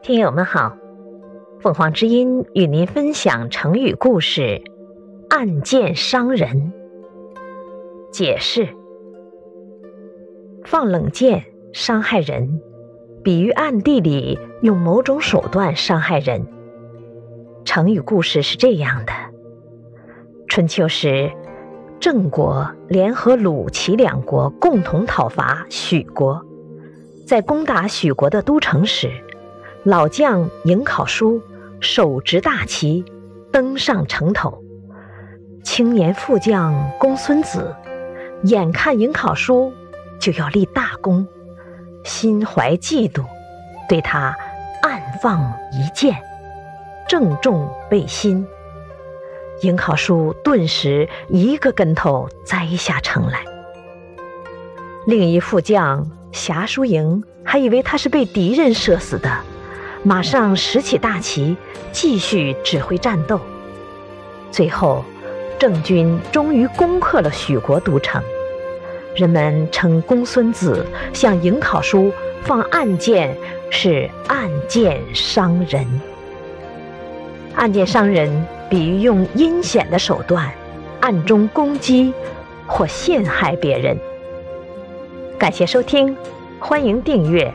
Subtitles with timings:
[0.00, 0.76] 听友们好，
[1.60, 4.62] 凤凰之音与您分享成语故事
[5.28, 6.72] “暗箭伤人”。
[8.12, 8.68] 解释：
[10.64, 12.60] 放冷箭伤害人，
[13.22, 16.46] 比喻暗地里用某种手段伤害人。
[17.64, 19.12] 成语故事是这样的：
[20.46, 21.30] 春秋时，
[22.00, 26.40] 郑国联合鲁、齐两国共同讨伐许国，
[27.26, 29.10] 在攻打许国的都城时。
[29.88, 31.40] 老将颍考叔
[31.80, 33.02] 手执大旗
[33.50, 34.62] 登上城头，
[35.64, 37.74] 青年副将公孙子
[38.42, 39.72] 眼看颍考叔
[40.20, 41.26] 就要立大功，
[42.04, 43.24] 心怀嫉妒，
[43.88, 44.36] 对他
[44.82, 45.40] 暗放
[45.72, 46.14] 一箭，
[47.08, 48.46] 正中背心。
[49.62, 53.42] 颍考叔顿时一个跟头栽下城来。
[55.06, 59.30] 另一副将侠叔营还以为他是被敌人射死的。
[60.02, 61.56] 马上拾起大旗，
[61.92, 63.40] 继续指挥战斗。
[64.50, 65.04] 最后，
[65.58, 68.22] 郑军终于攻克了许国都城。
[69.14, 72.12] 人们称公孙子向颍考叔
[72.44, 73.36] 放暗箭
[73.68, 75.84] 是暗箭伤人。
[77.56, 80.48] 暗箭伤人，比喻用阴险的手段
[81.00, 82.14] 暗中攻击
[82.66, 83.98] 或陷害别人。
[85.36, 86.16] 感谢收听，
[86.60, 87.52] 欢迎订阅。